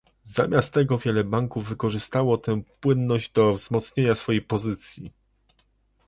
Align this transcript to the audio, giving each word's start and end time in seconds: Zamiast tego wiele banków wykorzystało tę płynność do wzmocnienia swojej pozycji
Zamiast 0.23 0.73
tego 0.73 0.97
wiele 0.97 1.23
banków 1.23 1.69
wykorzystało 1.69 2.37
tę 2.37 2.61
płynność 2.81 3.31
do 3.31 3.53
wzmocnienia 3.53 4.15
swojej 4.15 4.41
pozycji 4.41 5.11